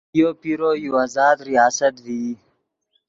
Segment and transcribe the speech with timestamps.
[0.19, 2.25] یو پیرو یو آزاد ریاست ڤئی